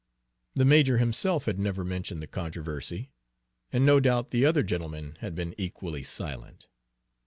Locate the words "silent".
6.01-6.67